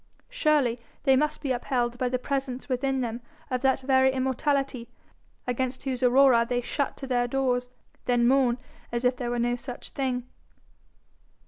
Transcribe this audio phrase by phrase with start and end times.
[0.31, 4.89] Surely they must be upheld by the presence within them of that very immortality,
[5.45, 7.69] against whose aurora they shut to their doors,
[8.05, 8.57] then mourn
[8.91, 10.27] as if there were no such thing.